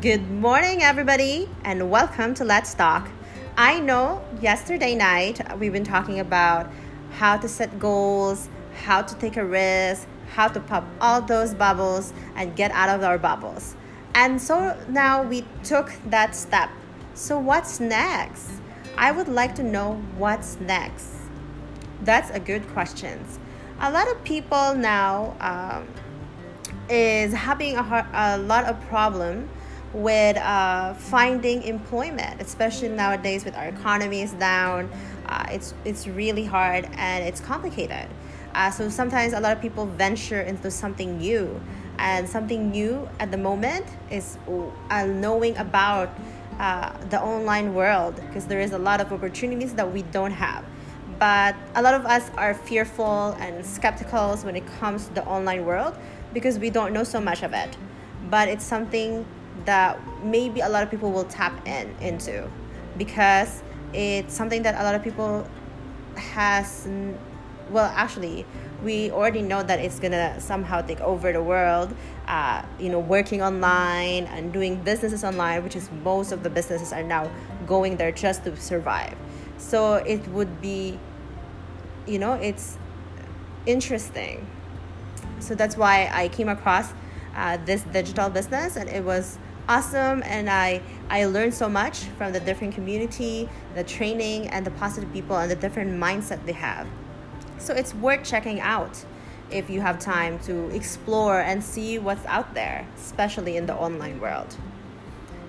[0.00, 3.06] Good morning, everybody, and welcome to Let's Talk.
[3.58, 6.72] I know yesterday night we've been talking about
[7.18, 8.48] how to set goals,
[8.82, 13.04] how to take a risk, how to pop all those bubbles and get out of
[13.04, 13.76] our bubbles.
[14.14, 16.70] And so now we took that step.
[17.12, 18.52] So, what's next?
[18.96, 21.14] I would like to know what's next.
[22.04, 23.22] That's a good question.
[23.80, 25.86] A lot of people now um,
[26.88, 29.50] is having a, a lot of problem
[29.92, 34.90] with uh, finding employment, especially nowadays with our economy is down.
[35.26, 38.06] Uh, it's it's really hard and it's complicated.
[38.54, 41.60] Uh, so sometimes a lot of people venture into something new,
[41.98, 44.38] and something new at the moment is
[44.90, 46.10] uh, knowing about
[46.58, 50.64] uh, the online world because there is a lot of opportunities that we don't have.
[51.18, 55.66] But a lot of us are fearful and skeptical when it comes to the online
[55.66, 55.94] world
[56.32, 57.76] because we don't know so much of it.
[58.30, 59.26] But it's something
[59.64, 62.48] that maybe a lot of people will tap in into.
[62.96, 63.62] Because
[63.92, 65.46] it's something that a lot of people
[66.16, 66.86] has
[67.70, 68.44] well actually
[68.82, 71.94] we already know that it's gonna somehow take over the world
[72.26, 76.92] uh, you know working online and doing businesses online which is most of the businesses
[76.92, 77.30] are now
[77.66, 79.16] going there just to survive.
[79.58, 80.98] So it would be
[82.06, 82.78] you know it's
[83.66, 84.46] interesting.
[85.38, 86.92] So that's why i came across
[87.34, 89.38] uh, this digital business and it was
[89.68, 94.70] awesome and I, I learned so much from the different community, the training and the
[94.72, 96.86] positive people and the different mindset they have.
[97.58, 99.04] So it's worth checking out
[99.50, 104.20] if you have time to explore and see what's out there, especially in the online
[104.20, 104.56] world.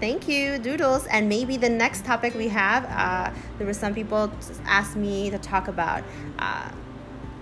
[0.00, 1.06] Thank you, Doodles.
[1.06, 4.32] And maybe the next topic we have, uh, there were some people
[4.64, 6.02] asked me to talk about
[6.40, 6.70] uh,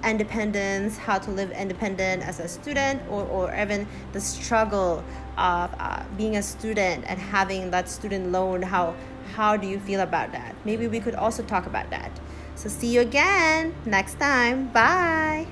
[0.05, 5.05] independence, how to live independent as a student, or, or even the struggle
[5.39, 8.63] of uh, being a student and having that student loan.
[8.63, 8.95] How
[9.35, 10.55] how do you feel about that?
[10.65, 12.11] Maybe we could also talk about that.
[12.57, 14.69] So see you again next time.
[14.73, 15.47] Bye.